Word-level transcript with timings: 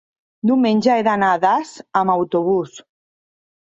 diumenge 0.51 0.95
he 0.95 1.03
d'anar 1.09 1.29
a 1.35 1.41
Das 1.45 1.75
amb 2.03 2.15
autobús. 2.17 2.81